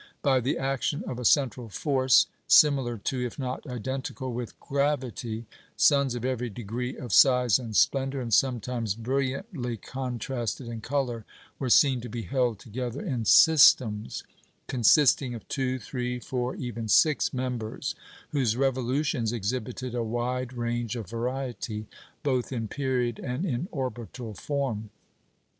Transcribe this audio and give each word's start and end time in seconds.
By 0.23 0.39
the 0.39 0.57
action 0.57 1.03
of 1.07 1.19
a 1.19 1.25
central 1.25 1.69
force 1.69 2.25
similar 2.47 2.97
to, 2.97 3.23
if 3.23 3.37
not 3.37 3.67
identical 3.67 4.33
with, 4.33 4.59
gravity, 4.59 5.45
suns 5.77 6.15
of 6.15 6.25
every 6.25 6.49
degree 6.49 6.97
of 6.97 7.13
size 7.13 7.59
and 7.59 7.75
splendour, 7.75 8.19
and 8.19 8.33
sometimes 8.33 8.95
brilliantly 8.95 9.77
contrasted 9.77 10.67
in 10.69 10.81
colour, 10.81 11.23
were 11.59 11.69
seen 11.69 12.01
to 12.01 12.09
be 12.09 12.23
held 12.23 12.57
together 12.57 12.99
in 12.99 13.25
systems, 13.25 14.23
consisting 14.65 15.35
of 15.35 15.47
two, 15.47 15.77
three, 15.77 16.17
four, 16.19 16.55
even 16.55 16.87
six 16.87 17.31
members, 17.31 17.93
whose 18.31 18.57
revolutions 18.57 19.31
exhibited 19.31 19.93
a 19.93 20.01
wide 20.01 20.51
range 20.51 20.95
of 20.95 21.11
variety 21.11 21.85
both 22.23 22.51
in 22.51 22.67
period 22.67 23.19
and 23.19 23.45
in 23.45 23.67
orbital 23.71 24.33
form. 24.33 24.89